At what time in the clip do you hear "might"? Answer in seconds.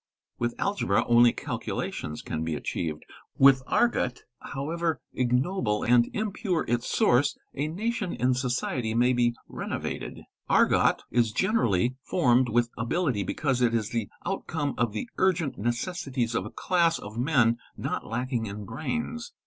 8.95-9.15